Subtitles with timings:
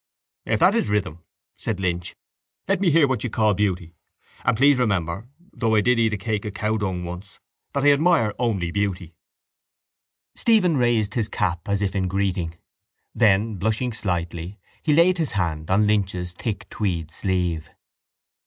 [0.45, 1.19] —If that is rhythm,
[1.57, 2.15] said Lynch,
[2.67, 3.93] let me hear what you call beauty;
[4.43, 7.39] and, please remember, though I did eat a cake of cowdung once,
[7.73, 9.13] that I admire only beauty.
[10.33, 12.57] Stephen raised his cap as if in greeting.
[13.13, 17.69] Then, blushing slightly, he laid his hand on Lynch's thick tweed sleeve.